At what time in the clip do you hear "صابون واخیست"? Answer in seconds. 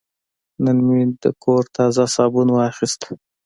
2.15-3.01